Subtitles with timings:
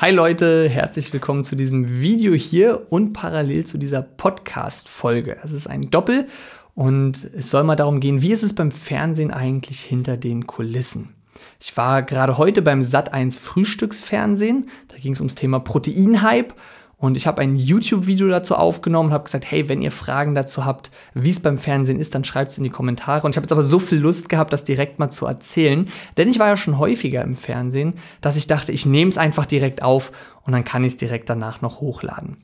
[0.00, 5.36] Hi Leute, herzlich willkommen zu diesem Video hier und parallel zu dieser Podcast-Folge.
[5.42, 6.28] Das ist ein Doppel
[6.76, 11.16] und es soll mal darum gehen, wie ist es beim Fernsehen eigentlich hinter den Kulissen?
[11.60, 16.54] Ich war gerade heute beim Sat1 Frühstücksfernsehen, da ging es ums Thema Proteinhype
[17.00, 20.64] und ich habe ein YouTube-Video dazu aufgenommen und habe gesagt, hey, wenn ihr Fragen dazu
[20.64, 23.24] habt, wie es beim Fernsehen ist, dann schreibt es in die Kommentare.
[23.24, 25.88] Und ich habe jetzt aber so viel Lust gehabt, das direkt mal zu erzählen.
[26.16, 29.46] Denn ich war ja schon häufiger im Fernsehen, dass ich dachte, ich nehme es einfach
[29.46, 30.10] direkt auf
[30.42, 32.38] und dann kann ich es direkt danach noch hochladen.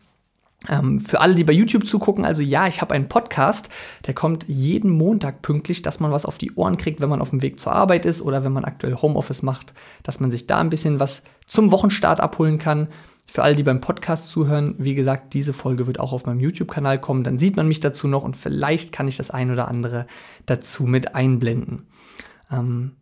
[0.69, 3.71] Ähm, für alle, die bei YouTube zugucken, also ja, ich habe einen Podcast,
[4.07, 7.31] der kommt jeden Montag pünktlich, dass man was auf die Ohren kriegt, wenn man auf
[7.31, 9.75] dem Weg zur Arbeit ist oder wenn man aktuell Homeoffice macht,
[10.05, 12.89] dass man sich da ein bisschen was zum Wochenstart abholen kann.
[13.35, 17.01] Für alle, die beim Podcast zuhören, wie gesagt, diese Folge wird auch auf meinem YouTube-Kanal
[17.01, 17.25] kommen.
[17.25, 20.07] Dann sieht man mich dazu noch und vielleicht kann ich das ein oder andere
[20.47, 21.89] dazu mit einblenden.
[22.49, 22.93] Ähm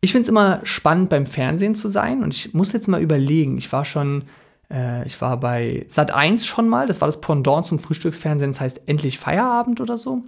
[0.00, 3.58] ich finde es immer spannend, beim Fernsehen zu sein und ich muss jetzt mal überlegen.
[3.58, 4.24] Ich war schon,
[4.72, 8.60] äh, ich war bei Sat 1 schon mal, das war das Pendant zum Frühstücksfernsehen, das
[8.60, 10.24] heißt endlich Feierabend oder so.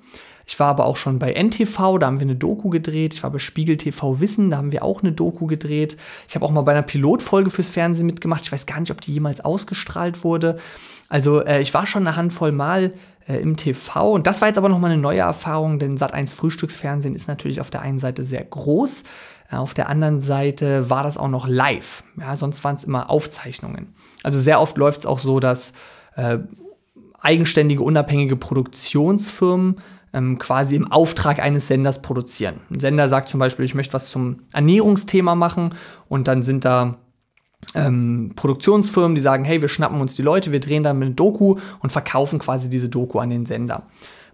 [0.50, 3.14] Ich war aber auch schon bei NTV, da haben wir eine Doku gedreht.
[3.14, 5.96] Ich war bei Spiegel TV Wissen, da haben wir auch eine Doku gedreht.
[6.26, 8.42] Ich habe auch mal bei einer Pilotfolge fürs Fernsehen mitgemacht.
[8.42, 10.58] Ich weiß gar nicht, ob die jemals ausgestrahlt wurde.
[11.08, 12.94] Also äh, ich war schon eine Handvoll Mal
[13.28, 17.14] äh, im TV und das war jetzt aber nochmal eine neue Erfahrung, denn Sat1 Frühstücksfernsehen
[17.14, 19.04] ist natürlich auf der einen Seite sehr groß.
[19.52, 22.02] Äh, auf der anderen Seite war das auch noch live.
[22.18, 23.94] Ja, sonst waren es immer Aufzeichnungen.
[24.24, 25.74] Also sehr oft läuft es auch so, dass
[26.16, 26.38] äh,
[27.20, 29.76] eigenständige, unabhängige Produktionsfirmen
[30.12, 32.60] ähm, quasi im Auftrag eines Senders produzieren.
[32.70, 35.74] Ein Sender sagt zum Beispiel, ich möchte was zum Ernährungsthema machen
[36.08, 36.96] und dann sind da
[37.74, 41.56] ähm, Produktionsfirmen, die sagen, hey, wir schnappen uns die Leute, wir drehen dann eine Doku
[41.80, 43.84] und verkaufen quasi diese Doku an den Sender.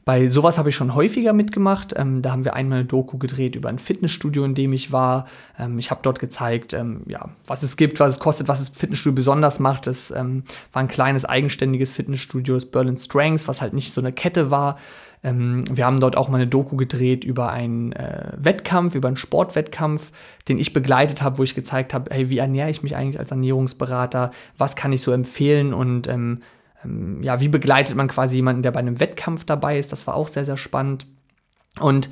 [0.06, 1.92] Bei sowas habe ich schon häufiger mitgemacht.
[1.96, 5.26] Ähm, da haben wir einmal eine Doku gedreht über ein Fitnessstudio, in dem ich war.
[5.58, 8.68] Ähm, ich habe dort gezeigt, ähm, ja, was es gibt, was es kostet, was das
[8.68, 9.88] Fitnessstudio besonders macht.
[9.88, 14.12] Es ähm, war ein kleines eigenständiges Fitnessstudio, das Berlin Strengths, was halt nicht so eine
[14.12, 14.78] Kette war.
[15.24, 19.16] Ähm, wir haben dort auch mal eine Doku gedreht über einen äh, Wettkampf, über einen
[19.16, 20.12] Sportwettkampf,
[20.46, 23.32] den ich begleitet habe, wo ich gezeigt habe, hey, wie ernähre ich mich eigentlich als
[23.32, 24.30] Ernährungsberater?
[24.56, 26.06] Was kann ich so empfehlen und
[26.86, 29.92] ähm, ja, wie begleitet man quasi jemanden, der bei einem Wettkampf dabei ist?
[29.92, 31.06] Das war auch sehr, sehr spannend.
[31.80, 32.08] Und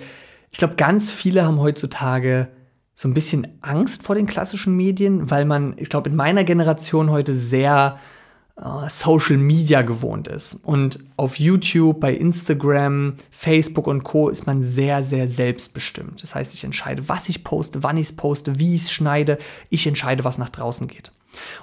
[0.51, 2.49] ich glaube, ganz viele haben heutzutage
[2.95, 7.11] so ein bisschen Angst vor den klassischen Medien, weil man, ich glaube, in meiner Generation
[7.11, 7.99] heute sehr
[8.57, 10.55] äh, Social Media gewohnt ist.
[10.63, 14.29] Und auf YouTube, bei Instagram, Facebook und Co.
[14.29, 16.23] ist man sehr, sehr selbstbestimmt.
[16.23, 19.39] Das heißt, ich entscheide, was ich poste, wann ich es poste, wie ich es schneide.
[19.71, 21.11] Ich entscheide, was nach draußen geht.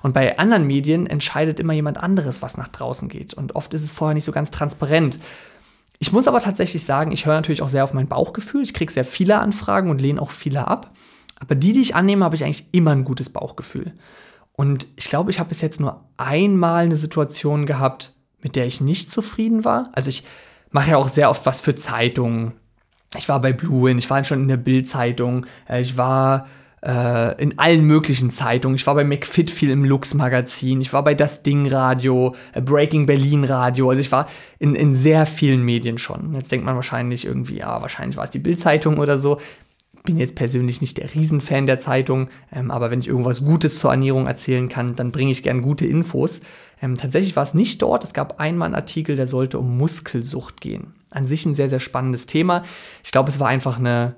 [0.01, 3.33] Und bei anderen Medien entscheidet immer jemand anderes, was nach draußen geht.
[3.33, 5.19] Und oft ist es vorher nicht so ganz transparent.
[5.99, 8.63] Ich muss aber tatsächlich sagen, ich höre natürlich auch sehr auf mein Bauchgefühl.
[8.63, 10.91] Ich kriege sehr viele Anfragen und lehne auch viele ab.
[11.39, 13.93] Aber die, die ich annehme, habe ich eigentlich immer ein gutes Bauchgefühl.
[14.53, 18.81] Und ich glaube, ich habe bis jetzt nur einmal eine Situation gehabt, mit der ich
[18.81, 19.89] nicht zufrieden war.
[19.93, 20.23] Also ich
[20.71, 22.53] mache ja auch sehr oft was für Zeitungen.
[23.17, 26.47] Ich war bei Bluin, ich war schon in der Bild-Zeitung, äh, ich war
[26.85, 28.75] äh, in allen möglichen Zeitungen.
[28.75, 33.05] Ich war bei McFit viel im Lux-Magazin, ich war bei Das Ding Radio, äh, Breaking
[33.05, 33.89] Berlin Radio.
[33.89, 34.27] Also ich war
[34.59, 36.33] in, in sehr vielen Medien schon.
[36.33, 39.39] Jetzt denkt man wahrscheinlich irgendwie, ja, wahrscheinlich war es die Bild-Zeitung oder so.
[40.03, 43.91] Bin jetzt persönlich nicht der Riesenfan der Zeitung, ähm, aber wenn ich irgendwas Gutes zur
[43.91, 46.41] Ernährung erzählen kann, dann bringe ich gern gute Infos.
[46.81, 48.03] Ähm, tatsächlich war es nicht dort.
[48.03, 50.95] Es gab einmal einen Artikel, der sollte um Muskelsucht gehen.
[51.11, 52.63] An sich ein sehr, sehr spannendes Thema.
[53.03, 54.15] Ich glaube, es war einfach eine,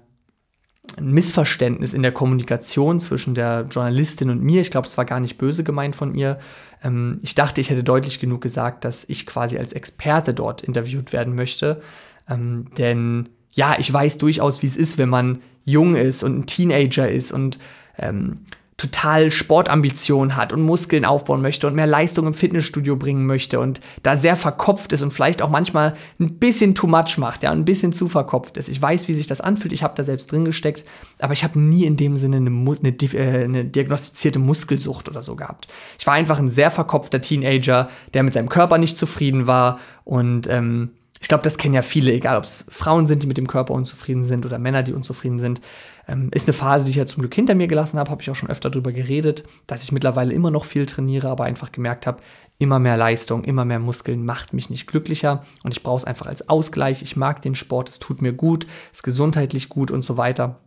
[0.97, 4.61] ein Missverständnis in der Kommunikation zwischen der Journalistin und mir.
[4.61, 6.39] Ich glaube, es war gar nicht böse gemeint von ihr.
[6.83, 11.13] Ähm, ich dachte, ich hätte deutlich genug gesagt, dass ich quasi als Experte dort interviewt
[11.13, 11.81] werden möchte.
[12.29, 16.45] Ähm, denn ja, ich weiß durchaus, wie es ist, wenn man jung ist und ein
[16.45, 17.59] Teenager ist und
[17.97, 18.39] ähm,
[18.83, 23.79] total Sportambitionen hat und Muskeln aufbauen möchte und mehr Leistung im Fitnessstudio bringen möchte und
[24.03, 27.63] da sehr verkopft ist und vielleicht auch manchmal ein bisschen too much macht, ja, ein
[27.63, 28.67] bisschen zu verkopft ist.
[28.67, 30.83] Ich weiß, wie sich das anfühlt, ich habe da selbst drin gesteckt,
[31.19, 35.37] aber ich habe nie in dem Sinne eine, eine, äh, eine, diagnostizierte Muskelsucht oder so
[35.37, 35.69] gehabt.
[35.97, 40.47] Ich war einfach ein sehr verkopfter Teenager, der mit seinem Körper nicht zufrieden war und
[40.49, 40.89] ähm,
[41.23, 43.73] ich glaube, das kennen ja viele, egal ob es Frauen sind, die mit dem Körper
[43.73, 45.61] unzufrieden sind oder Männer, die unzufrieden sind.
[46.05, 48.29] Ähm, ist eine Phase, die ich ja zum Glück hinter mir gelassen habe, habe ich
[48.29, 52.07] auch schon öfter darüber geredet, dass ich mittlerweile immer noch viel trainiere, aber einfach gemerkt
[52.07, 52.21] habe,
[52.59, 56.25] immer mehr Leistung, immer mehr Muskeln macht mich nicht glücklicher und ich brauche es einfach
[56.25, 57.01] als Ausgleich.
[57.01, 60.59] Ich mag den Sport, es tut mir gut, es ist gesundheitlich gut und so weiter.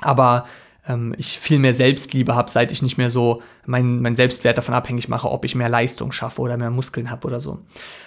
[0.00, 0.46] Aber
[0.88, 4.74] ähm, ich viel mehr Selbstliebe habe, seit ich nicht mehr so meinen mein Selbstwert davon
[4.74, 7.60] abhängig mache, ob ich mehr Leistung schaffe oder mehr Muskeln habe oder so.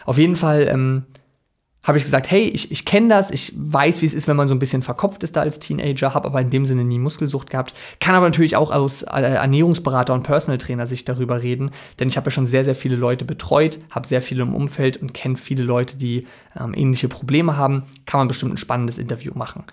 [0.06, 1.06] Auf jeden Fall ähm,
[1.86, 4.48] habe ich gesagt, hey, ich, ich kenne das, ich weiß, wie es ist, wenn man
[4.48, 7.50] so ein bisschen verkopft ist da als Teenager, habe aber in dem Sinne nie Muskelsucht
[7.50, 12.08] gehabt, kann aber natürlich auch aus äh, Ernährungsberater und Personal Trainer sich darüber reden, denn
[12.08, 15.14] ich habe ja schon sehr, sehr viele Leute betreut, habe sehr viele im Umfeld und
[15.14, 16.26] kenne viele Leute, die
[16.60, 19.64] ähm, ähnliche Probleme haben, kann man bestimmt ein spannendes Interview machen.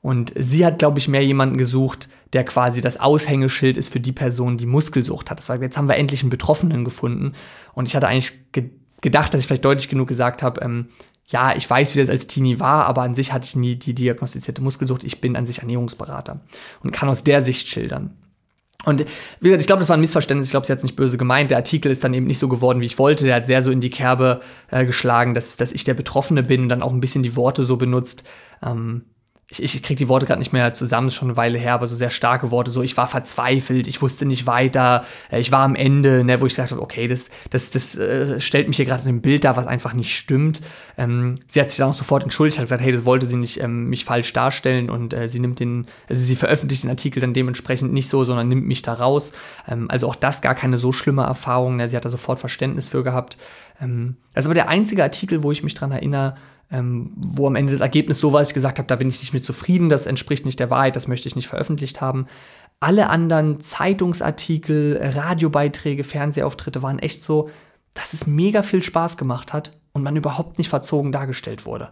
[0.00, 4.12] Und sie hat, glaube ich, mehr jemanden gesucht, der quasi das Aushängeschild ist für die
[4.12, 5.38] Person, die Muskelsucht hat.
[5.38, 7.32] Das war, jetzt haben wir endlich einen Betroffenen gefunden.
[7.74, 10.88] Und ich hatte eigentlich ge gedacht, dass ich vielleicht deutlich genug gesagt habe, ähm,
[11.28, 13.94] ja, ich weiß, wie das als Teenie war, aber an sich hatte ich nie die
[13.94, 15.04] diagnostizierte Muskelsucht.
[15.04, 16.40] Ich bin an sich Ernährungsberater
[16.82, 18.16] und kann aus der Sicht schildern.
[18.84, 19.04] Und
[19.40, 20.46] wie gesagt, ich glaube, das war ein Missverständnis.
[20.46, 21.50] Ich glaube, sie hat es nicht böse gemeint.
[21.50, 23.24] Der Artikel ist dann eben nicht so geworden, wie ich wollte.
[23.24, 24.40] Der hat sehr so in die Kerbe
[24.70, 27.64] äh, geschlagen, dass, dass ich der Betroffene bin und dann auch ein bisschen die Worte
[27.64, 28.24] so benutzt.
[28.62, 29.04] Ähm,
[29.50, 31.94] ich, ich kriege die Worte gerade nicht mehr zusammen, schon eine Weile her, aber so
[31.94, 35.74] sehr starke Worte, so ich war verzweifelt, ich wusste nicht weiter, äh, ich war am
[35.74, 39.02] Ende, ne, wo ich gesagt habe, okay, das, das, das äh, stellt mich hier gerade
[39.08, 40.60] in ein Bild dar, was einfach nicht stimmt.
[40.98, 43.60] Ähm, sie hat sich dann auch sofort entschuldigt, hat gesagt, hey, das wollte sie nicht
[43.62, 47.32] ähm, mich falsch darstellen und äh, sie nimmt den, also sie veröffentlicht den Artikel dann
[47.32, 49.32] dementsprechend nicht so, sondern nimmt mich da raus.
[49.66, 52.88] Ähm, also auch das gar keine so schlimme Erfahrung, ne, sie hat da sofort Verständnis
[52.88, 53.38] für gehabt.
[53.80, 56.36] Ähm, das ist aber der einzige Artikel, wo ich mich dran erinnere,
[56.70, 59.20] ähm, wo am Ende das Ergebnis so war, dass ich gesagt habe, da bin ich
[59.20, 62.26] nicht mit zufrieden, das entspricht nicht der Wahrheit, das möchte ich nicht veröffentlicht haben.
[62.80, 67.48] Alle anderen Zeitungsartikel, Radiobeiträge, Fernsehauftritte waren echt so,
[67.94, 71.88] dass es mega viel Spaß gemacht hat und man überhaupt nicht verzogen dargestellt wurde.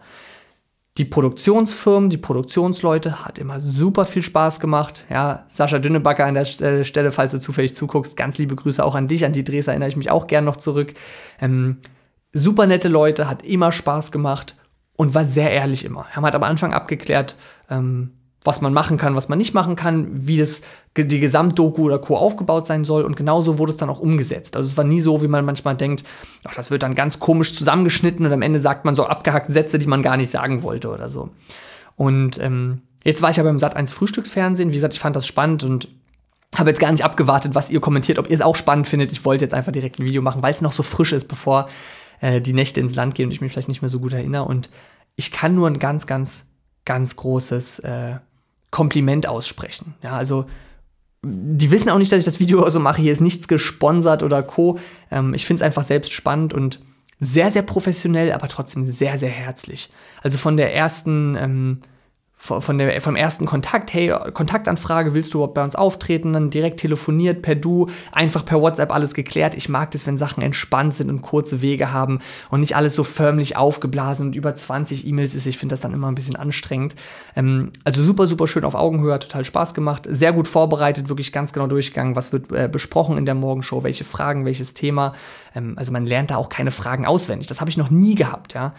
[0.98, 5.04] Die Produktionsfirmen, die Produktionsleute hat immer super viel Spaß gemacht.
[5.10, 8.94] Ja, Sascha Dünnebacker an der äh, Stelle, falls du zufällig zuguckst, ganz liebe Grüße auch
[8.94, 10.94] an dich, an die Drehs erinnere ich mich auch gern noch zurück.
[11.38, 11.78] Ähm,
[12.32, 14.56] super nette Leute, hat immer Spaß gemacht
[14.96, 16.06] und war sehr ehrlich immer.
[16.14, 17.36] Man hat am Anfang abgeklärt,
[17.70, 18.12] ähm,
[18.42, 20.62] was man machen kann, was man nicht machen kann, wie das
[20.96, 22.16] die Gesamtdoku oder Co.
[22.16, 24.56] aufgebaut sein soll und genauso wurde es dann auch umgesetzt.
[24.56, 26.04] Also es war nie so, wie man manchmal denkt,
[26.44, 29.78] ach, das wird dann ganz komisch zusammengeschnitten und am Ende sagt man so abgehackte Sätze,
[29.78, 31.30] die man gar nicht sagen wollte oder so.
[31.96, 35.26] Und ähm, jetzt war ich aber im Sat 1 Frühstücksfernsehen, wie gesagt, ich fand das
[35.26, 35.88] spannend und
[36.56, 39.12] habe jetzt gar nicht abgewartet, was ihr kommentiert, ob ihr es auch spannend findet.
[39.12, 41.68] Ich wollte jetzt einfach direkt ein Video machen, weil es noch so frisch ist, bevor
[42.20, 44.44] äh, die Nächte ins Land gehen und ich mich vielleicht nicht mehr so gut erinnere.
[44.44, 44.70] Und
[45.16, 46.46] ich kann nur ein ganz, ganz,
[46.84, 48.16] ganz großes äh,
[48.70, 49.94] Kompliment aussprechen.
[50.02, 50.46] Ja, also
[51.22, 53.02] die wissen auch nicht, dass ich das Video so mache.
[53.02, 54.78] Hier ist nichts gesponsert oder co.
[55.10, 56.80] Ähm, ich finde es einfach selbst spannend und
[57.18, 59.90] sehr, sehr professionell, aber trotzdem sehr, sehr herzlich.
[60.22, 61.80] Also von der ersten ähm,
[62.38, 66.34] von der, vom ersten Kontakt, hey, Kontaktanfrage, willst du bei uns auftreten?
[66.34, 69.54] Dann direkt telefoniert, per Du, einfach per WhatsApp alles geklärt.
[69.54, 73.04] Ich mag das, wenn Sachen entspannt sind und kurze Wege haben und nicht alles so
[73.04, 75.46] förmlich aufgeblasen und über 20 E-Mails ist.
[75.46, 76.94] Ich finde das dann immer ein bisschen anstrengend.
[77.34, 80.06] Ähm, also super, super schön auf Augenhöhe, hat total Spaß gemacht.
[80.08, 84.04] Sehr gut vorbereitet, wirklich ganz genau durchgegangen, was wird äh, besprochen in der Morgenshow, welche
[84.04, 85.14] Fragen, welches Thema.
[85.54, 87.48] Ähm, also man lernt da auch keine Fragen auswendig.
[87.48, 88.74] Das habe ich noch nie gehabt, ja.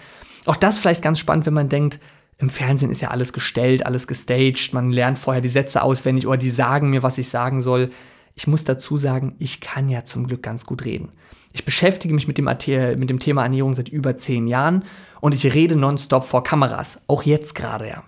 [0.46, 2.00] Auch das vielleicht ganz spannend, wenn man denkt,
[2.40, 6.38] im Fernsehen ist ja alles gestellt, alles gestaged, man lernt vorher die Sätze auswendig oder
[6.38, 7.90] die sagen mir, was ich sagen soll.
[8.36, 11.10] Ich muss dazu sagen, ich kann ja zum Glück ganz gut reden.
[11.54, 14.84] Ich beschäftige mich mit dem, mit dem Thema Ernährung seit über zehn Jahren
[15.22, 18.04] und ich rede nonstop vor Kameras, auch jetzt gerade ja.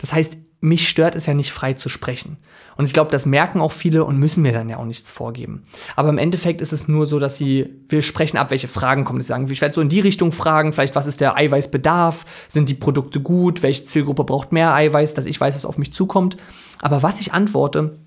[0.00, 2.36] Das heißt, mich stört es ja nicht frei zu sprechen.
[2.76, 5.64] Und ich glaube, das merken auch viele und müssen mir dann ja auch nichts vorgeben.
[5.96, 9.20] Aber im Endeffekt ist es nur so, dass sie, wir sprechen ab, welche Fragen kommen.
[9.20, 12.24] Sie sagen, ich werde so in die Richtung fragen, vielleicht was ist der Eiweißbedarf?
[12.48, 13.62] Sind die Produkte gut?
[13.62, 16.36] Welche Zielgruppe braucht mehr Eiweiß, dass ich weiß, was auf mich zukommt?
[16.80, 17.98] Aber was ich antworte,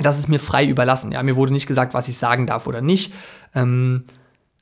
[0.00, 1.12] das ist mir frei überlassen.
[1.12, 3.12] Ja, mir wurde nicht gesagt, was ich sagen darf oder nicht.
[3.54, 4.04] Ähm,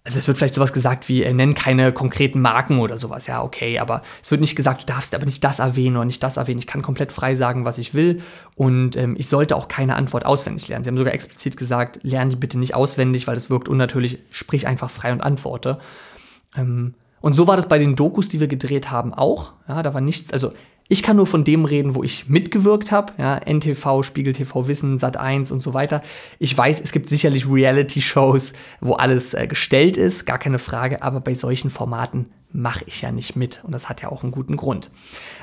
[0.03, 3.43] also es wird vielleicht sowas gesagt wie, äh, nenn keine konkreten Marken oder sowas, ja,
[3.43, 6.39] okay, aber es wird nicht gesagt, du darfst aber nicht das erwähnen oder nicht das
[6.39, 6.59] erwähnen.
[6.59, 8.23] Ich kann komplett frei sagen, was ich will
[8.55, 10.85] und ähm, ich sollte auch keine Antwort auswendig lernen.
[10.85, 14.67] Sie haben sogar explizit gesagt, lern die bitte nicht auswendig, weil das wirkt unnatürlich, sprich
[14.67, 15.79] einfach frei und antworte.
[16.57, 19.53] Ähm, und so war das bei den Dokus, die wir gedreht haben, auch.
[19.69, 20.53] Ja, da war nichts, also
[20.93, 23.13] ich kann nur von dem reden, wo ich mitgewirkt habe.
[23.17, 26.03] Ja, NTV, Spiegel TV Wissen, Sat 1 und so weiter.
[26.41, 31.21] Ich weiß, es gibt sicherlich Reality-Shows, wo alles äh, gestellt ist, gar keine Frage, aber
[31.21, 33.63] bei solchen Formaten mache ich ja nicht mit.
[33.63, 34.91] Und das hat ja auch einen guten Grund.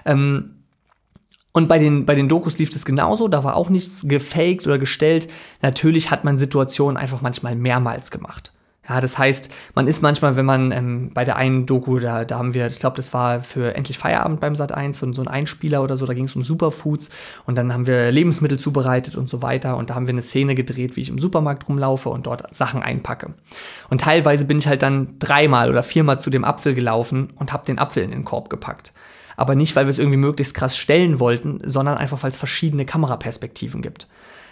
[0.06, 0.56] Ähm,
[1.54, 4.78] und bei den, bei den Dokus lief es genauso, da war auch nichts gefaked oder
[4.78, 5.30] gestellt.
[5.62, 8.52] Natürlich hat man Situationen einfach manchmal mehrmals gemacht.
[8.90, 12.38] Ja, das heißt, man ist manchmal, wenn man ähm, bei der einen Doku, da, da
[12.38, 15.28] haben wir, ich glaube, das war für endlich Feierabend beim Sat 1 und so ein
[15.28, 17.10] Einspieler oder so, da ging es um Superfoods
[17.46, 20.56] und dann haben wir Lebensmittel zubereitet und so weiter und da haben wir eine Szene
[20.56, 23.34] gedreht, wie ich im Supermarkt rumlaufe und dort Sachen einpacke.
[23.90, 27.66] Und teilweise bin ich halt dann dreimal oder viermal zu dem Apfel gelaufen und habe
[27.66, 28.94] den Apfel in den Korb gepackt.
[29.38, 32.86] Aber nicht, weil wir es irgendwie möglichst krass stellen wollten, sondern einfach, weil es verschiedene
[32.86, 34.08] Kameraperspektiven gibt.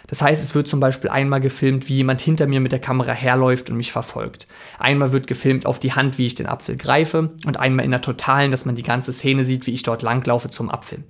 [0.06, 3.12] Das heißt, es wird zum Beispiel einmal gefilmt, wie jemand hinter mir mit der Kamera
[3.12, 4.46] herläuft und mich verfolgt.
[4.78, 8.00] Einmal wird gefilmt auf die Hand, wie ich den Apfel greife und einmal in der
[8.00, 11.02] Totalen, dass man die ganze Szene sieht, wie ich dort langlaufe zum Apfel.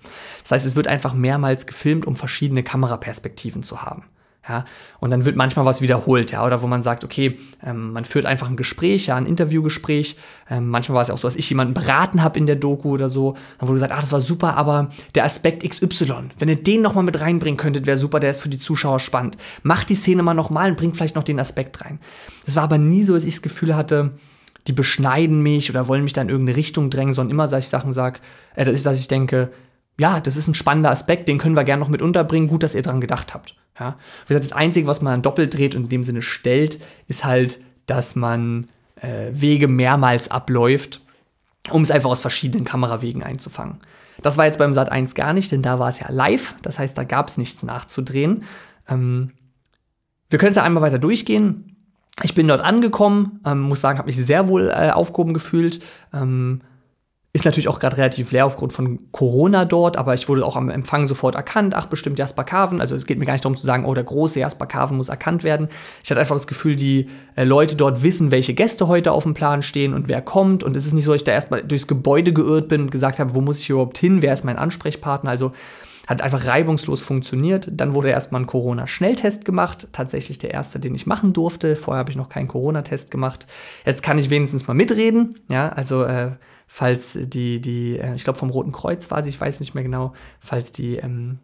[0.43, 4.05] Das heißt, es wird einfach mehrmals gefilmt, um verschiedene Kameraperspektiven zu haben.
[4.49, 4.65] Ja,
[5.01, 8.27] und dann wird manchmal was wiederholt, ja, oder wo man sagt, okay, ähm, man führt
[8.27, 10.17] einfach ein Gespräch, ja, ein Interviewgespräch.
[10.49, 12.91] Ähm, manchmal war es ja auch so, dass ich jemanden beraten habe in der Doku
[12.91, 13.35] oder so.
[13.59, 17.03] Dann wurde gesagt, ah, das war super, aber der Aspekt XY, wenn ihr den nochmal
[17.03, 19.37] mit reinbringen könntet, wäre super, der ist für die Zuschauer spannend.
[19.65, 21.99] Macht die Szene mal nochmal und bringt vielleicht noch den Aspekt rein.
[22.45, 24.13] Das war aber nie so, dass ich das Gefühl hatte,
[24.69, 27.71] die beschneiden mich oder wollen mich da in irgendeine Richtung drängen, sondern immer, dass ich
[27.71, 28.21] Sachen sage,
[28.55, 29.51] äh, dass ich denke,
[29.99, 32.49] ja, das ist ein spannender Aspekt, den können wir gerne noch mit unterbringen.
[32.49, 33.55] Gut, dass ihr dran gedacht habt.
[33.79, 33.97] Ja?
[34.27, 37.25] Wie gesagt, das Einzige, was man dann doppelt dreht und in dem Sinne stellt, ist
[37.25, 38.69] halt, dass man
[39.01, 41.01] äh, Wege mehrmals abläuft,
[41.71, 43.79] um es einfach aus verschiedenen Kamerawegen einzufangen.
[44.23, 46.55] Das war jetzt beim Sat 1 gar nicht, denn da war es ja live.
[46.63, 48.45] Das heißt, da gab es nichts nachzudrehen.
[48.89, 49.33] Ähm,
[50.31, 51.77] wir können es ja einmal weiter durchgehen.
[52.23, 55.83] Ich bin dort angekommen, ähm, muss sagen, habe mich sehr wohl äh, aufgehoben gefühlt.
[56.15, 56.63] Ähm,
[57.37, 60.71] ist natürlich auch gerade relativ leer aufgrund von Corona dort, aber ich wurde auch am
[60.71, 61.75] Empfang sofort erkannt.
[61.75, 62.81] Ach, bestimmt Jasper Carven.
[62.81, 65.11] Also es geht mir gar nicht darum zu sagen, oh, der große Jasper Carven muss
[65.11, 65.69] erkannt werden.
[66.03, 69.35] Ich hatte einfach das Gefühl, die äh, Leute dort wissen, welche Gäste heute auf dem
[69.35, 70.65] Plan stehen und wer kommt.
[70.65, 73.19] Und es ist nicht so, dass ich da erstmal durchs Gebäude geirrt bin und gesagt
[73.19, 75.29] habe, wo muss ich überhaupt hin, wer ist mein Ansprechpartner.
[75.29, 75.53] Also
[76.07, 77.69] hat einfach reibungslos funktioniert.
[77.73, 79.89] Dann wurde erstmal ein Corona-Schnelltest gemacht.
[79.93, 81.77] Tatsächlich der erste, den ich machen durfte.
[81.77, 83.47] Vorher habe ich noch keinen Corona-Test gemacht.
[83.85, 85.41] Jetzt kann ich wenigstens mal mitreden.
[85.51, 86.31] Ja, also äh,
[86.67, 89.85] falls die, die, äh, ich glaube vom Roten Kreuz war sie, ich weiß nicht mehr
[89.85, 91.39] genau, falls die ähm,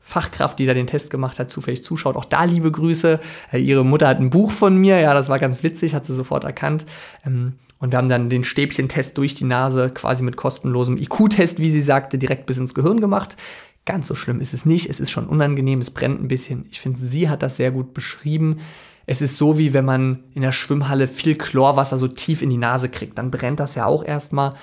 [0.00, 2.14] Fachkraft, die da den Test gemacht hat, zufällig zuschaut.
[2.14, 3.20] Auch da liebe Grüße.
[3.52, 6.14] Äh, ihre Mutter hat ein Buch von mir, ja, das war ganz witzig, hat sie
[6.14, 6.86] sofort erkannt.
[7.26, 11.70] Ähm, und wir haben dann den Stäbchentest durch die Nase quasi mit kostenlosem IQ-Test, wie
[11.70, 13.36] sie sagte, direkt bis ins Gehirn gemacht.
[13.84, 14.88] Ganz so schlimm ist es nicht.
[14.88, 16.66] Es ist schon unangenehm, es brennt ein bisschen.
[16.70, 18.60] Ich finde, sie hat das sehr gut beschrieben.
[19.06, 22.56] Es ist so, wie wenn man in der Schwimmhalle viel Chlorwasser so tief in die
[22.56, 23.18] Nase kriegt.
[23.18, 24.54] Dann brennt das ja auch erstmal.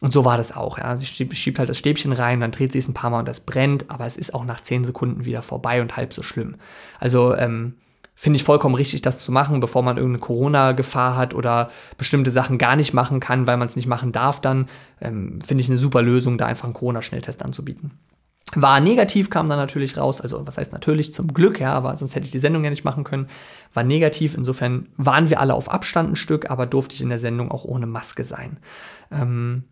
[0.00, 0.78] Und so war das auch.
[0.78, 0.96] Ja.
[0.96, 3.40] Sie schiebt, halt das Stäbchen rein, dann dreht sie es ein paar Mal und das
[3.40, 6.56] brennt, aber es ist auch nach 10 Sekunden wieder vorbei und halb so schlimm.
[6.98, 7.74] Also ähm,
[8.16, 12.58] finde ich vollkommen richtig, das zu machen, bevor man irgendeine Corona-Gefahr hat oder bestimmte Sachen
[12.58, 14.68] gar nicht machen kann, weil man es nicht machen darf, dann
[15.00, 17.92] ähm, finde ich eine super Lösung, da einfach einen Corona-Schnelltest anzubieten.
[18.54, 22.14] War negativ, kam dann natürlich raus, also was heißt natürlich zum Glück, ja, aber sonst
[22.14, 23.28] hätte ich die Sendung ja nicht machen können.
[23.72, 27.18] War negativ, insofern waren wir alle auf Abstand ein Stück, aber durfte ich in der
[27.18, 28.58] Sendung auch ohne Maske sein.
[29.10, 29.64] Ähm,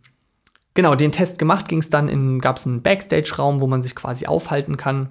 [0.73, 3.95] genau, den Test gemacht ging es dann in, gab es einen Backstage-Raum, wo man sich
[3.95, 5.11] quasi aufhalten kann,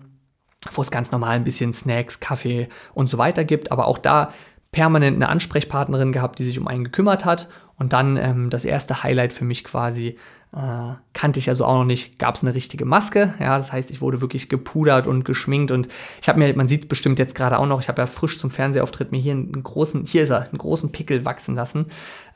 [0.71, 4.31] wo es ganz normal ein bisschen Snacks, Kaffee und so weiter gibt, aber auch da
[4.71, 7.49] permanent eine Ansprechpartnerin gehabt, die sich um einen gekümmert hat.
[7.77, 10.17] Und dann ähm, das erste Highlight für mich quasi
[10.51, 13.35] äh, kannte ich also auch noch nicht, gab es eine richtige Maske.
[13.39, 15.87] Ja, das heißt, ich wurde wirklich gepudert und geschminkt und
[16.21, 18.39] ich habe mir, man sieht es bestimmt jetzt gerade auch noch, ich habe ja frisch
[18.39, 21.85] zum Fernsehauftritt mir hier einen großen, hier ist er, einen großen Pickel wachsen lassen.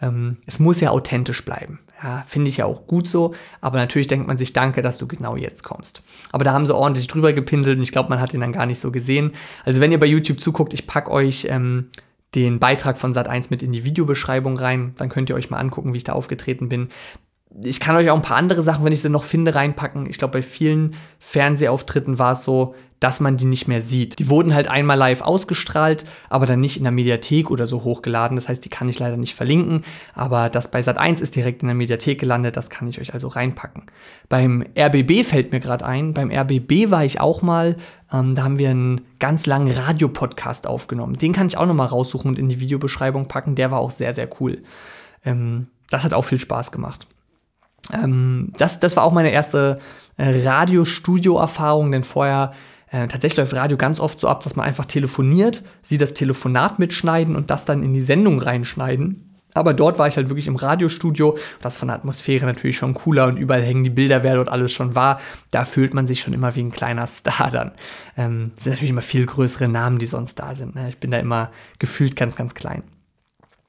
[0.02, 1.80] Ähm, es muss ja authentisch bleiben.
[2.04, 5.08] Ja, finde ich ja auch gut so, aber natürlich denkt man sich, danke, dass du
[5.08, 6.04] genau jetzt kommst.
[6.32, 8.66] Aber da haben sie ordentlich drüber gepinselt und ich glaube, man hat ihn dann gar
[8.66, 9.32] nicht so gesehen.
[9.66, 11.90] Also wenn ihr bei YouTube zuguckt, ich packe euch ähm,
[12.36, 14.94] den Beitrag von Sat1 mit in die Videobeschreibung rein.
[14.98, 16.90] Dann könnt ihr euch mal angucken, wie ich da aufgetreten bin
[17.62, 20.10] ich kann euch auch ein paar andere Sachen, wenn ich sie noch finde, reinpacken.
[20.10, 24.18] Ich glaube, bei vielen Fernsehauftritten war es so, dass man die nicht mehr sieht.
[24.20, 28.38] Die wurden halt einmal live ausgestrahlt, aber dann nicht in der Mediathek oder so hochgeladen.
[28.38, 29.84] Das heißt, die kann ich leider nicht verlinken.
[30.14, 32.56] Aber das bei Sat1 ist direkt in der Mediathek gelandet.
[32.56, 33.84] Das kann ich euch also reinpacken.
[34.30, 36.14] Beim RBB fällt mir gerade ein.
[36.14, 37.76] Beim RBB war ich auch mal.
[38.12, 41.18] Ähm, da haben wir einen ganz langen Radiopodcast aufgenommen.
[41.18, 43.56] Den kann ich auch nochmal raussuchen und in die Videobeschreibung packen.
[43.56, 44.64] Der war auch sehr, sehr cool.
[45.26, 47.06] Ähm, das hat auch viel Spaß gemacht.
[47.92, 49.80] Ähm, das, das war auch meine erste
[50.18, 52.54] äh, Radiostudio-Erfahrung, denn vorher
[52.92, 56.80] äh, tatsächlich läuft Radio ganz oft so ab, dass man einfach telefoniert, sie das Telefonat
[56.80, 59.30] mitschneiden und das dann in die Sendung reinschneiden.
[59.56, 61.38] Aber dort war ich halt wirklich im Radiostudio.
[61.62, 64.72] Das von der Atmosphäre natürlich schon cooler und überall hängen die Bilder, wer dort alles
[64.72, 65.20] schon war.
[65.52, 67.72] Da fühlt man sich schon immer wie ein kleiner Star dann.
[68.18, 70.76] Ähm, sind natürlich immer viel größere Namen, die sonst da sind.
[70.76, 70.90] Ne?
[70.90, 72.84] Ich bin da immer gefühlt ganz, ganz klein.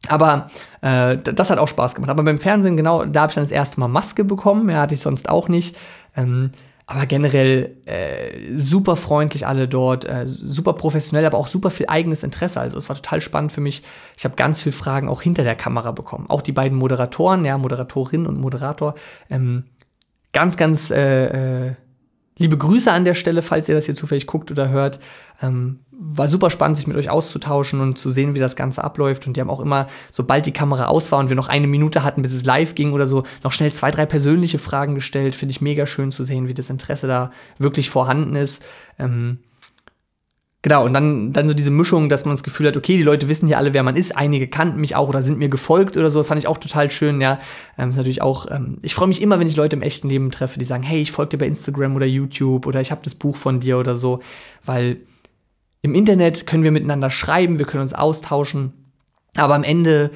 [0.08, 0.46] Aber
[0.80, 2.10] äh, das hat auch Spaß gemacht.
[2.10, 4.68] Aber beim Fernsehen, genau, da habe ich dann das erste Mal Maske bekommen.
[4.68, 5.76] Ja, hatte ich sonst auch nicht.
[6.16, 6.52] Ähm,
[6.86, 12.22] aber generell äh, super freundlich alle dort, äh, super professionell, aber auch super viel eigenes
[12.22, 12.60] Interesse.
[12.60, 13.82] Also es war total spannend für mich.
[14.18, 16.26] Ich habe ganz viele Fragen auch hinter der Kamera bekommen.
[16.28, 18.94] Auch die beiden Moderatoren, ja, Moderatorin und Moderator,
[19.30, 19.64] ähm,
[20.32, 21.74] ganz, ganz äh, äh
[22.36, 24.98] liebe Grüße an der Stelle, falls ihr das hier zufällig guckt oder hört.
[25.42, 29.26] Ähm, war super spannend, sich mit euch auszutauschen und zu sehen, wie das Ganze abläuft.
[29.26, 32.02] Und die haben auch immer, sobald die Kamera aus war und wir noch eine Minute
[32.02, 35.34] hatten, bis es live ging oder so, noch schnell zwei, drei persönliche Fragen gestellt.
[35.34, 38.64] Finde ich mega schön zu sehen, wie das Interesse da wirklich vorhanden ist.
[38.98, 39.38] Ähm,
[40.64, 43.28] Genau, und dann, dann so diese Mischung, dass man das Gefühl hat, okay, die Leute
[43.28, 44.16] wissen hier alle, wer man ist.
[44.16, 47.20] Einige kannten mich auch oder sind mir gefolgt oder so, fand ich auch total schön,
[47.20, 47.38] ja.
[47.76, 50.30] Ähm, ist natürlich auch, ähm, ich freue mich immer, wenn ich Leute im echten Leben
[50.30, 53.14] treffe, die sagen, hey, ich folge dir bei Instagram oder YouTube oder ich habe das
[53.14, 54.20] Buch von dir oder so,
[54.64, 55.02] weil
[55.82, 58.72] im Internet können wir miteinander schreiben, wir können uns austauschen,
[59.36, 60.12] aber am Ende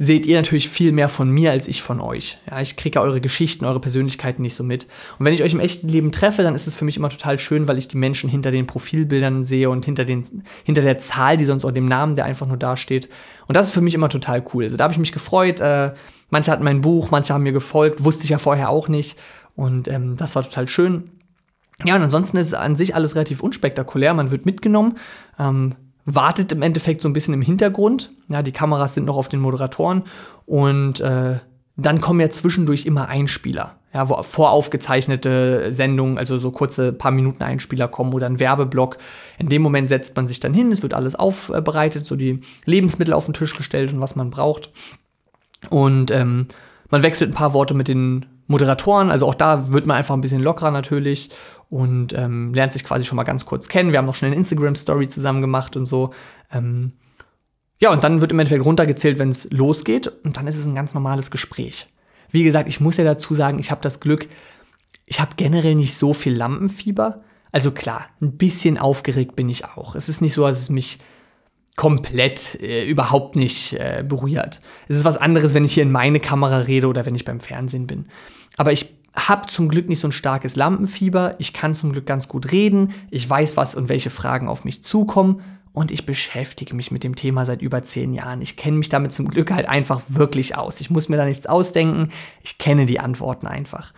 [0.00, 2.38] seht ihr natürlich viel mehr von mir als ich von euch.
[2.48, 4.84] Ja, ich kriege eure Geschichten, eure Persönlichkeiten nicht so mit.
[5.18, 7.38] Und wenn ich euch im echten Leben treffe, dann ist es für mich immer total
[7.40, 11.36] schön, weil ich die Menschen hinter den Profilbildern sehe und hinter, den, hinter der Zahl,
[11.36, 13.08] die sonst auch dem Namen, der einfach nur dasteht.
[13.48, 14.62] Und das ist für mich immer total cool.
[14.62, 15.58] Also da habe ich mich gefreut.
[15.58, 15.94] Äh,
[16.30, 19.18] manche hatten mein Buch, manche haben mir gefolgt, wusste ich ja vorher auch nicht.
[19.56, 21.10] Und ähm, das war total schön.
[21.84, 24.14] Ja, und ansonsten ist an sich alles relativ unspektakulär.
[24.14, 24.96] Man wird mitgenommen.
[25.40, 25.74] Ähm,
[26.14, 28.10] wartet im Endeffekt so ein bisschen im Hintergrund.
[28.28, 30.04] Ja, die Kameras sind noch auf den Moderatoren
[30.46, 31.38] und äh,
[31.76, 33.76] dann kommen ja zwischendurch immer Einspieler.
[33.92, 38.98] Ja, wo voraufgezeichnete Sendungen, also so kurze paar Minuten Einspieler kommen oder ein Werbeblock.
[39.38, 43.14] In dem Moment setzt man sich dann hin, es wird alles aufbereitet, so die Lebensmittel
[43.14, 44.70] auf den Tisch gestellt und was man braucht.
[45.70, 46.48] Und ähm,
[46.90, 50.20] man wechselt ein paar Worte mit den Moderatoren, also auch da wird man einfach ein
[50.20, 51.30] bisschen lockerer natürlich
[51.70, 53.92] und ähm, lernt sich quasi schon mal ganz kurz kennen.
[53.92, 56.12] Wir haben noch schnell eine Instagram-Story zusammen gemacht und so.
[56.50, 56.92] Ähm,
[57.78, 60.74] ja, und dann wird im Endeffekt runtergezählt, wenn es losgeht und dann ist es ein
[60.74, 61.88] ganz normales Gespräch.
[62.30, 64.28] Wie gesagt, ich muss ja dazu sagen, ich habe das Glück,
[65.06, 67.22] ich habe generell nicht so viel Lampenfieber.
[67.52, 69.94] Also klar, ein bisschen aufgeregt bin ich auch.
[69.94, 70.98] Es ist nicht so, dass es mich
[71.76, 74.60] komplett äh, überhaupt nicht äh, berührt.
[74.88, 77.40] Es ist was anderes, wenn ich hier in meine Kamera rede oder wenn ich beim
[77.40, 78.06] Fernsehen bin.
[78.58, 81.36] Aber ich habe zum Glück nicht so ein starkes Lampenfieber.
[81.38, 82.92] Ich kann zum Glück ganz gut reden.
[83.10, 85.40] Ich weiß, was und welche Fragen auf mich zukommen.
[85.72, 88.42] Und ich beschäftige mich mit dem Thema seit über zehn Jahren.
[88.42, 90.80] Ich kenne mich damit zum Glück halt einfach wirklich aus.
[90.80, 92.10] Ich muss mir da nichts ausdenken.
[92.42, 93.92] Ich kenne die Antworten einfach.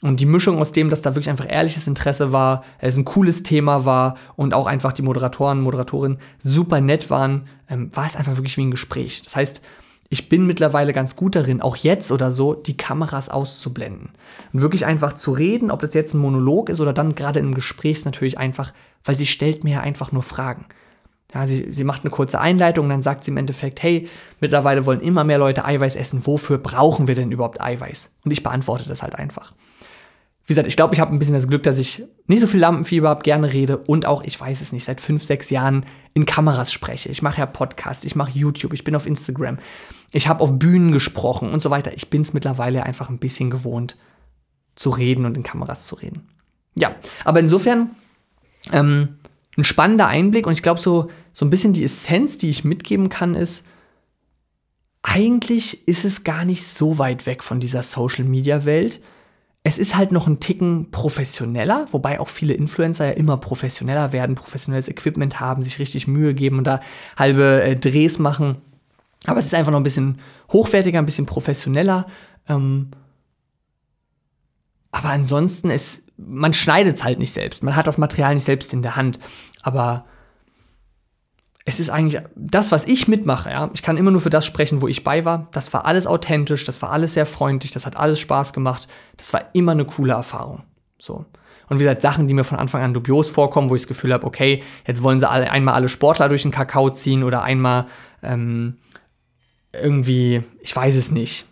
[0.00, 3.42] Und die Mischung aus dem, dass da wirklich einfach ehrliches Interesse war, es ein cooles
[3.42, 8.36] Thema war und auch einfach die Moderatoren, Moderatorinnen super nett waren, ähm, war es einfach
[8.36, 9.22] wirklich wie ein Gespräch.
[9.22, 9.60] Das heißt,
[10.10, 14.10] ich bin mittlerweile ganz gut darin, auch jetzt oder so, die Kameras auszublenden.
[14.52, 17.54] Und wirklich einfach zu reden, ob das jetzt ein Monolog ist oder dann gerade im
[17.54, 18.72] Gespräch ist natürlich einfach,
[19.04, 20.64] weil sie stellt mir ja einfach nur Fragen.
[21.34, 24.08] Ja, sie, sie macht eine kurze Einleitung und dann sagt sie im Endeffekt, hey,
[24.40, 28.10] mittlerweile wollen immer mehr Leute Eiweiß essen, wofür brauchen wir denn überhaupt Eiweiß?
[28.24, 29.52] Und ich beantworte das halt einfach
[30.48, 32.60] wie gesagt, ich glaube, ich habe ein bisschen das Glück, dass ich nicht so viel
[32.60, 35.84] Lampenfieber habe, gerne rede und auch, ich weiß es nicht, seit fünf, sechs Jahren
[36.14, 37.10] in Kameras spreche.
[37.10, 39.58] Ich mache ja Podcasts, ich mache YouTube, ich bin auf Instagram,
[40.10, 41.92] ich habe auf Bühnen gesprochen und so weiter.
[41.94, 43.98] Ich bin es mittlerweile einfach ein bisschen gewohnt,
[44.74, 46.26] zu reden und in Kameras zu reden.
[46.74, 46.94] Ja,
[47.26, 47.90] aber insofern
[48.72, 49.18] ähm,
[49.58, 53.10] ein spannender Einblick und ich glaube, so, so ein bisschen die Essenz, die ich mitgeben
[53.10, 53.66] kann, ist,
[55.02, 59.02] eigentlich ist es gar nicht so weit weg von dieser Social-Media-Welt
[59.64, 64.34] es ist halt noch ein Ticken professioneller, wobei auch viele Influencer ja immer professioneller werden,
[64.34, 66.80] professionelles Equipment haben, sich richtig Mühe geben und da
[67.16, 68.56] halbe äh, Drehs machen.
[69.24, 70.20] Aber es ist einfach noch ein bisschen
[70.52, 72.06] hochwertiger, ein bisschen professioneller.
[72.48, 72.90] Ähm,
[74.90, 77.62] aber ansonsten, ist, man schneidet es halt nicht selbst.
[77.62, 79.18] Man hat das Material nicht selbst in der Hand.
[79.62, 80.06] Aber
[81.68, 83.50] es ist eigentlich das, was ich mitmache.
[83.50, 83.70] Ja?
[83.74, 85.48] Ich kann immer nur für das sprechen, wo ich bei war.
[85.52, 88.88] Das war alles authentisch, das war alles sehr freundlich, das hat alles Spaß gemacht.
[89.18, 90.62] Das war immer eine coole Erfahrung.
[90.98, 91.26] So.
[91.68, 94.14] Und wie gesagt, Sachen, die mir von Anfang an dubios vorkommen, wo ich das Gefühl
[94.14, 97.84] habe, okay, jetzt wollen sie alle, einmal alle Sportler durch den Kakao ziehen oder einmal
[98.22, 98.78] ähm,
[99.74, 101.44] irgendwie, ich weiß es nicht,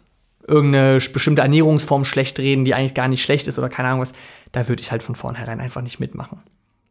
[0.48, 4.14] irgendeine bestimmte Ernährungsform schlecht reden, die eigentlich gar nicht schlecht ist oder keine Ahnung was,
[4.52, 6.40] da würde ich halt von vornherein einfach nicht mitmachen.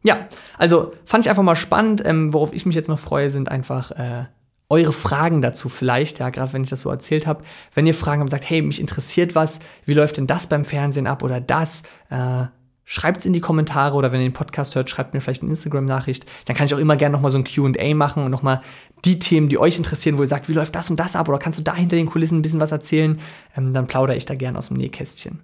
[0.06, 2.00] Ja, also fand ich einfach mal spannend.
[2.04, 4.26] Ähm, worauf ich mich jetzt noch freue, sind einfach äh,
[4.68, 7.42] eure Fragen dazu vielleicht, ja, gerade wenn ich das so erzählt habe.
[7.74, 11.08] Wenn ihr Fragen habt, sagt, hey, mich interessiert was, wie läuft denn das beim Fernsehen
[11.08, 12.44] ab oder das, äh,
[12.84, 15.50] schreibt es in die Kommentare oder wenn ihr den Podcast hört, schreibt mir vielleicht eine
[15.50, 16.24] Instagram-Nachricht.
[16.44, 18.60] Dann kann ich auch immer gerne nochmal so ein QA machen und nochmal
[19.04, 21.38] die Themen, die euch interessieren, wo ihr sagt, wie läuft das und das ab oder
[21.38, 23.18] kannst du da hinter den Kulissen ein bisschen was erzählen,
[23.56, 25.40] ähm, dann plaudere ich da gerne aus dem Nähkästchen.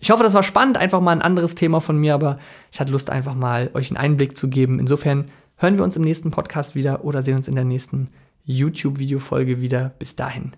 [0.00, 2.38] Ich hoffe, das war spannend, einfach mal ein anderes Thema von mir, aber
[2.70, 4.78] ich hatte Lust, einfach mal euch einen Einblick zu geben.
[4.78, 8.10] Insofern hören wir uns im nächsten Podcast wieder oder sehen uns in der nächsten
[8.44, 9.92] YouTube-Videofolge wieder.
[9.98, 10.52] Bis dahin.